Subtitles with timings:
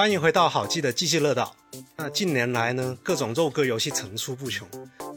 [0.00, 1.54] 欢迎回到好记的机器乐道。
[1.94, 4.66] 那近年来呢，各种肉鸽游戏层出不穷，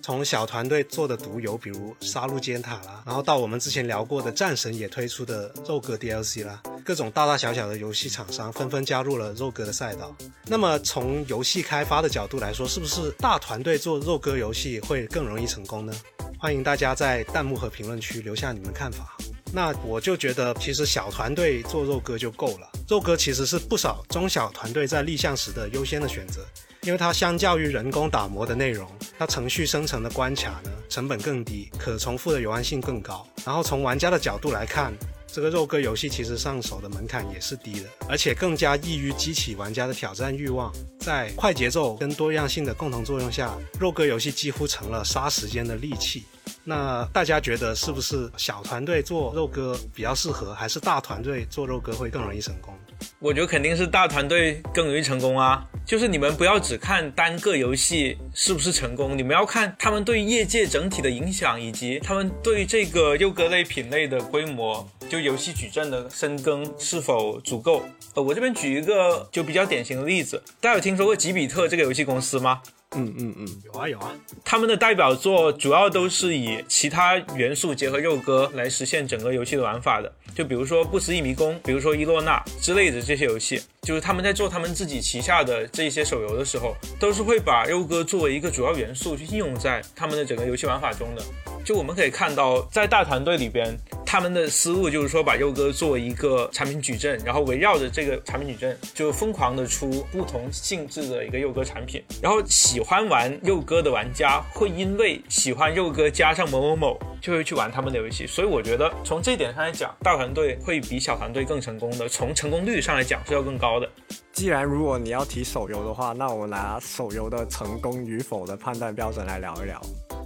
[0.02, 10.14] 从小团队做的独游，比如《杀戮尖塔》啦，然后到我们之前聊过的《战神》也推出的肉鸽 DLC 啦，各种大大小小的游戏厂商纷纷加入了肉鸽的赛道。
[10.48, 15.94] 那么从游戏开发的角度来说，是不是大团队做肉鸽游戏会更容易成功呢？
[16.38, 19.16] 欢迎大家在弹幕和评论区留下你们看法。
[19.54, 22.70] 那我就觉得，其实小团队做肉鸽就够了。
[22.88, 26.46] 肉鸽其实是不少中小团队在立项时的优先的选择，
[26.82, 33.26] 因为它相较于人工打磨的内容，它程序生成的关卡呢成本更低，可重复的游玩性更高。
[33.46, 34.94] 然后从玩家的角度来看，
[35.26, 40.72] 这个肉鸽游戏其实上手的门槛也是低的，而且更加易于激起玩家的挑战欲望。
[41.00, 46.26] 在快节奏跟多样性的共同作用下，肉鸽游戏几乎成了杀时间的利器。
[46.64, 52.74] 那大家觉得是不是小团队做肉鸽比较适合，还是大团队做肉鸽会更容易成功？
[53.20, 55.66] 我觉得肯定是大团队更容易成功啊！
[55.86, 67.84] 就是你们不要只看单个游戏是不是成功，你们要看他们对业界整体的影响，以及他们对这个肉鸽类品类的规模，就游戏矩阵的深耕是否足够。
[68.14, 72.62] 呃，我这边举一个就比较典型的例子，大家有听说过吉比特这个游戏公司吗？
[72.96, 74.12] 嗯嗯嗯，有啊有啊，
[74.44, 91.24] 他们的代表作主要都是以其他元素结合肉鸽来实现整个游戏的玩法的，就比如说不思议迷宫，比如说伊洛娜之类的这些游戏，就是他们在做他们自己旗下的这些手游的时候，都是会把肉鸽作为一个主要元素去应用在他们的整个游戏玩法中的。
[91.64, 93.74] 就我们可以看到，在大团队里边，
[94.14, 108.28] 他们的思路就是说把肉鸽作为一个产品矩阵，然后围绕着这个产品矩阵，就疯狂的出不同性质的一个肉鸽产品，然后喜欢玩肉鸽的玩家会因为喜欢肉鸽加上某某某，就会去玩他们的游戏。
[108.28, 113.90] 所以我觉得从这一点上来讲，大团队会比小团队更成功的，从成功率上来讲是要更高的。
[114.32, 119.82] 既然如果你要提手游的话，那我拿手游的成功与否的判断标准来聊一聊。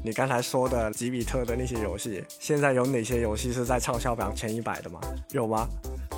[0.08, 5.02] 你刚才说的吉比特的那些游戏，现在有哪些游戏是在畅销榜前一百的吗？
[5.32, 5.68] 有吗？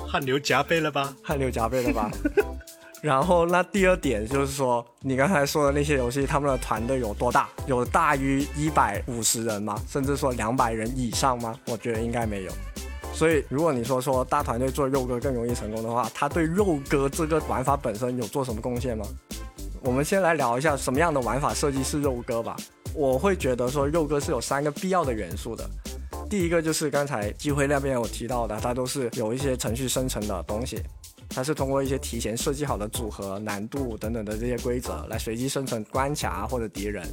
[0.06, 1.12] 汗流浃背了吧？
[1.24, 2.08] 汗流浃背了吧？
[3.02, 7.48] 然后那第二点就是说，你刚才说的那些游戏，他们的团队有多大？
[7.66, 9.76] 有大于一百五十人吗？
[9.88, 11.58] 甚至说两百人以上吗？
[11.66, 12.52] 我觉得应该没有。
[13.12, 19.04] 所以，如果你说说大团队做肉鸽更容易成功的话，他对肉鸽这个玩法本身有做什么贡献吗？
[19.82, 22.54] 我们先来聊一下什么样的玩法设计是肉鸽吧。
[22.94, 25.68] 我会觉得说肉鸽是有三个必要的元素的。
[26.28, 30.80] 第一个就是刚才机会那边有提到的，它都是有一些程序生成的东西，
[31.28, 37.04] 它是通过一些提前设计好的组合、难度等等的这些规则来随机生成关卡或者敌人。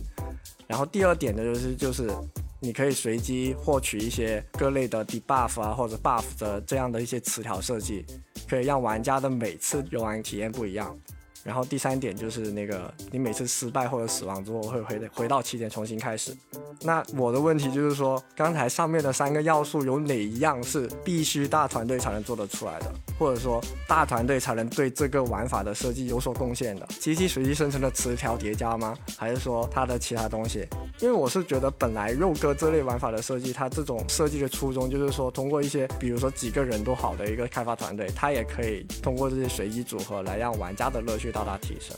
[0.67, 2.11] 然后第二点呢，就是就是
[2.59, 8.05] 你可以随机获取一些各类的 debuff 啊或者 buff 的这样的一些词条设计，
[8.47, 10.95] 可以让玩家的每次游玩体验不一样。
[11.43, 16.35] 然后第三点就是那个，你每次失败或者死亡之后会回回到起点重新开始。
[16.81, 26.87] 那我的问题就是说，刚才上面的三个要素有哪一样是必须大团队才能做得出来的，或者说大团队才能对这个玩法的设计有所贡献的？
[26.99, 28.97] 机器随机生成的词条叠加吗？
[29.17, 30.67] 还是说它的其他东西？
[30.99, 41.31] 因为我是觉得本来肉鸽这类玩法的设计，它这种设计的初衷就是说，通过一些比如说几个人都好的一个开发团队，它也可以通过这些随机组合来让玩家的乐趣。
[41.31, 41.95] 大大提升，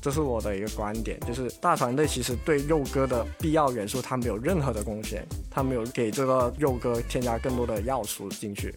[0.00, 8.74] 这是我的一个观点，就是大团队其实对肉鸽的必要元素，它没有任何的贡献，它没有给这个肉鸽添加更多的要素进去。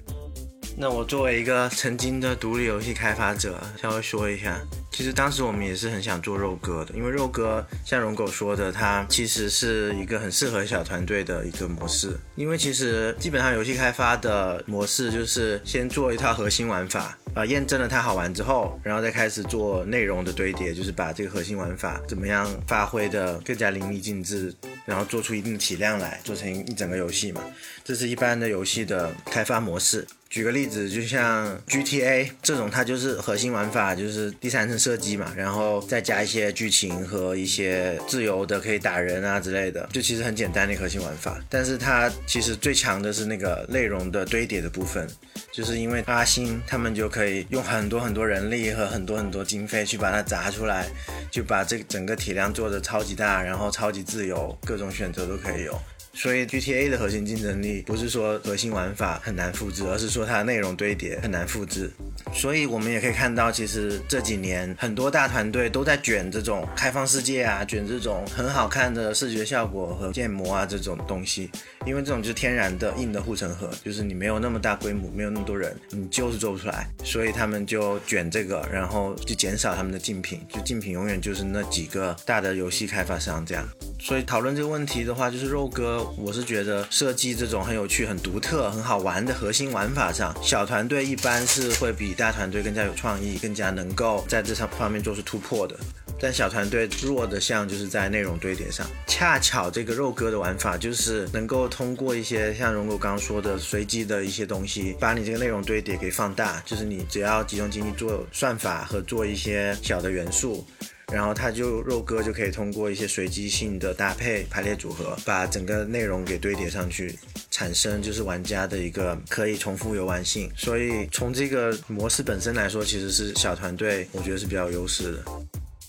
[0.81, 4.59] 那我作为一个曾经的独立游戏开发者，稍微说一下。
[4.89, 12.17] 其实当时我们也是很想做肉鸽的，因为肉鸽像荣狗说的，它其实是一个很适合小团队的一个模式。
[12.33, 24.53] 因为其实基本上游戏开发的模式就是先做一套核心玩法，啊，验证了它好玩之后，然后再开始做内容的堆叠，就是把这个核心玩法怎么样发挥的更加淋漓尽致，
[24.85, 27.41] 然后做出一定的体量来，做成一整个游戏嘛。
[27.83, 30.07] 这是一般的游戏的开发模式。
[30.29, 41.37] 举个例子，就像 GTA 这种，它就是核心玩法就是第三层射击嘛，然后再加一些剧情和一些自由的可以打人啊之类的，就其实很简单的核心玩法。
[41.49, 45.05] 但是它其实最强的是那个内容的堆叠的部分，
[45.51, 50.87] 就是因为阿星他们就可可以用很多很多人力和很多很多经费去把它砸出来，
[51.29, 55.79] 就把这整个体量做的超级大，然后超级自由，各种选择都可以有。
[56.13, 61.89] 所以 GTA 的核心竞争力不是说核心玩法很难复制，而是说它的内容堆叠很难复制。
[62.33, 71.49] 所以我们也可以看到，其实这几年很多大团队都在卷这种开放世界啊，卷这种很好看的视觉效果和建模啊这种东西，
[71.85, 76.87] 因为这种就是天然的硬的护城河，就是你没有那么大规模，没有那么多人，你就是做不出来。
[77.03, 83.67] 所以他们就卷这个，然后就减少他们的竞品，就竞品永远就是那几个大的游戏开发商这样。
[84.03, 95.77] 所以讨论这个问题的话，就是肉哥，我是觉得设计这种很有趣、很独特、很好玩的核心玩法上，小团队一般是会比大团队更加有创意，更加能够在这上方面做出突破的。
[96.19, 110.65] 但小团队弱的像就是在内容堆叠上，恰巧这个肉哥的玩法就是能够通过一些像荣狗刚刚说的随机的一些东西，把你这个内容堆叠给放大，就是你只要集中精力做算法和做一些小的元素。
[111.11, 117.17] 然后它就肉鸽就可以通过一些随机性的搭配排列组合，把整个内容给堆叠上去，
[117.49, 120.49] 产生就是玩家的一个可以重复游玩性。
[120.55, 125.23] 所以从这个模式本身来说，其实是小团队我觉得是比较优势的。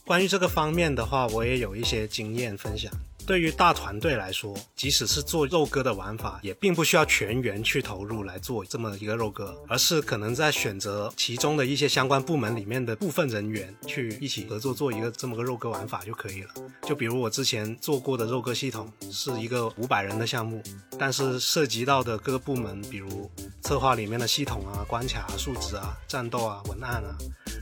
[0.04, 2.92] 关于这个方面的话，我也有一些经验分享。
[3.26, 16.50] 对于大团队来说，即使是做肉鸽的玩法，也并不需要全员去投入来做这么一个肉鸽，而是可能在选择其中的一些相关部门里面的部分人员去一起合作做一个这么个肉鸽玩法就可以了。
[16.82, 20.62] 就比如我之前做过的肉鸽系统是一个五百人的项目，
[20.98, 23.30] 但是涉及到的各个部门，比如
[23.62, 27.17] 策划里面的系统啊、关卡啊、数值啊、战斗啊、文案啊。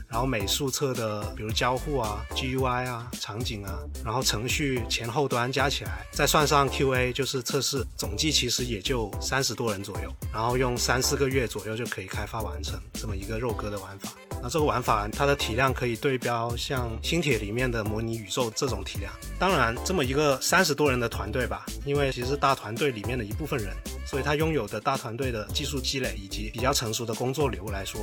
[0.09, 10.13] 然后美术侧的，比如交互啊、GUI 啊、场景啊，然后程序前后端加起来，再算上 QA 就是测试，总计其实也就三十多人左右。
[10.33, 14.09] 然后用三四个月左右就可以开发完成这么一个肉鸽的玩法。
[14.41, 19.13] 那这个玩法它的体量可以对标像星铁里面的模拟宇宙这种体量。
[19.37, 28.01] 当然，这么一个三十多人的团队吧，因为其实大团队里面的一部分人，所以他拥有的大团队的技术积累以及比较成熟的工作流来说。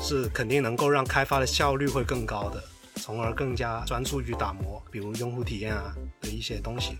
[0.00, 2.62] 是肯定能够让开发的效率会更高的，
[3.02, 6.96] 从而更加专注于打磨，比如用户体验啊的一些东西。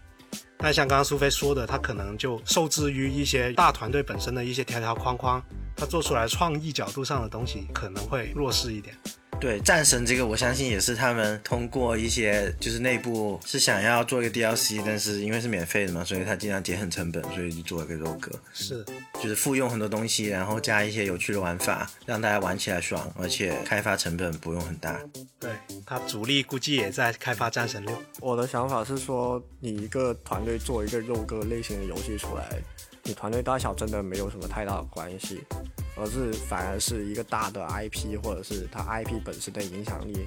[0.58, 5.40] 但像刚刚苏菲说的，他可能就受制于一些大团队本身的一些条条框框，
[5.76, 8.94] 他做出来创意角度上的东西可能会弱势一点。
[9.40, 18.32] 对战神这个，我相信也是他们通过一些就是内部是想要做一个 DLC，但是因为是免费的嘛，所以他尽量节省成本，所以就做了个肉鸽。
[18.52, 18.84] 是，
[19.22, 25.00] 就是复用很多东西，然后加一些有趣的玩法，让大家玩起来爽，而且开发成本不用很大。
[25.38, 25.50] 对
[25.86, 27.96] 他主力估计也在开发战神六。
[28.20, 32.44] 我的想法是说，你一个团队做一个肉鸽类型的游戏出来，
[33.04, 35.40] 你团队大小真的没有什么太大的关系。
[35.98, 40.26] 而是反而是一个大的 IP，或者是它 IP 本身的影响力，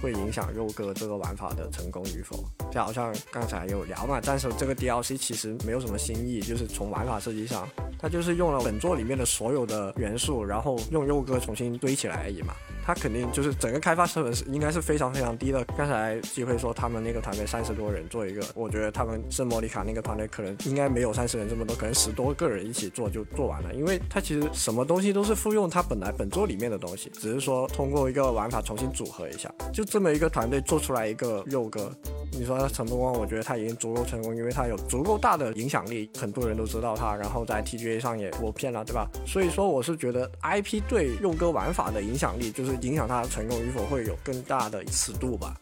[0.00, 2.44] 会影响肉哥这个玩法的成功与否。
[2.70, 7.68] 就好像刚才有聊嘛，但是这个 DLC 其实没有什么新意，就是从玩法设计上，
[7.98, 12.54] 它就是用了本作里面的所有的元素，然后用肉鸽重新堆起来而已嘛。
[12.86, 15.64] 他肯定就是整个开发成本是应该是非常非常低的。
[15.76, 23.74] 刚才机会说他们那个团队三十多人做一个，我觉得他们圣莫里卡那个团队可能应该没有三十人这么多，可能十多个人一起做就做完了。
[23.74, 31.90] 因为他其实什么东西都是复用他本来本作里面的东西，只是说通过一个玩法重新组合一下，就这么一个团队做出来一个肉鸽。
[32.32, 33.18] 你说他成功吗？
[33.18, 39.08] 我觉得他已经足够成功，因为他有足够大的影响力，很多人都知道他，然后在 TGA 上也播片了，对吧？
[39.26, 45.54] 所以说我是觉得 IP 对肉鸽玩法的影响力，就是影响它成功与否会有更大的尺度吧，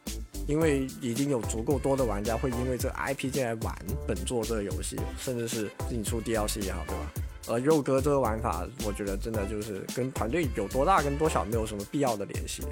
[0.46, 3.74] 因为已经有足够多的玩家会因为这 IP 进来玩
[4.06, 7.12] 本作这个游戏，甚至是引出 DLC 也好，对吧？
[7.46, 12.62] 而肉哥这个玩法，我觉得真的就是跟团队有多大跟多小没有什么必要的联系。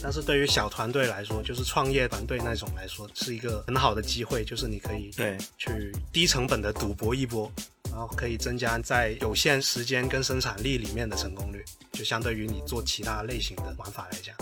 [0.00, 7.50] 但是对于小团队来说，就是创业团队那种来说，是一个很好的机会，就是你可以对去低成本的赌博一波，
[7.92, 14.34] 然后可以增加在有限时间跟生产力里面的成功率，就相对于你做其他类型的玩法来讲。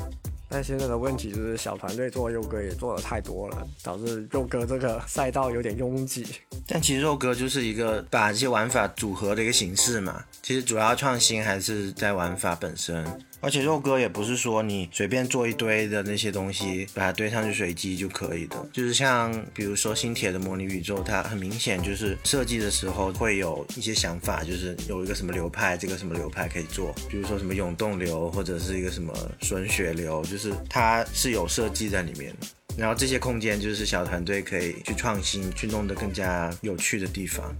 [0.48, 6.26] 但现在的问题就是小团队做肉哥也做的太多了，导致肉哥这个赛道有点拥挤。
[6.66, 13.04] 但其实肉哥就是一个把这些玩法组合的一个形式嘛，其实主要创新还是在玩法本身。
[13.40, 18.68] 而且肉鸽也不是说你随便做一堆的那些东西，把它堆上去随机就可以的。
[18.72, 32.34] 就是像比如说新铁的模拟宇宙，它很明显就是设计的时候会有一些想法，就是有一个什么流派，这个什么流派可以做，比如说什么永动流或者是一个什么损血流，就是它是有设计在里面。
[32.76, 37.54] 然后这些空间就是小团队可以去创新、去弄得更加有趣的地方。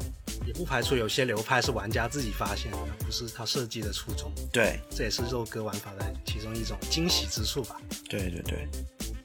[0.60, 4.30] 也不排除有些流派是玩家自己发现的，不是他设计的初衷。
[4.52, 7.80] 对，这也是肉鸽玩法的其中一种惊喜之处吧。
[8.10, 8.68] 对对对。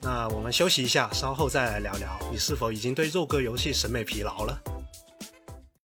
[0.01, 4.57] 那我们休息一下，稍后再来聊聊，你是否已经对肉鸽游戏审美疲劳了？